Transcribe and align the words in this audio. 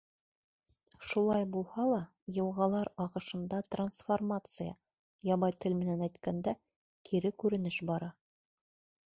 Шулай 1.09 1.43
булһа 1.55 1.83
ла, 1.89 1.99
йылғалар 2.37 2.89
ағышында 3.05 3.59
трансформация, 3.75 4.73
ябай 5.31 5.57
тел 5.67 5.79
менән 5.83 6.03
әйткәндә, 6.09 6.55
кире 7.11 7.37
күренеш 7.45 7.83
бара. 7.93 8.11